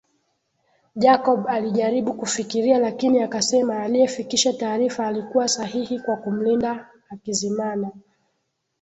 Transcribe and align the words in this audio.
Jacob 0.95 1.47
alijaribu 1.47 2.13
kufikiria 2.13 2.77
lakini 2.77 3.23
akasema 3.23 3.79
aliyefikisha 3.83 4.53
taarifa 4.53 5.07
alikuwa 5.07 5.47
sahihi 5.47 5.99
kwa 5.99 6.17
kumlinda 6.17 6.89
Hakizimana 7.09 7.91